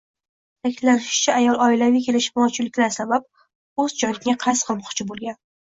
[0.63, 5.45] Ta’kidlanishicha, ayol oilaviy kelishmovchiliklar sabab o‘z joniga qasd qilmoqchi bo‘lgan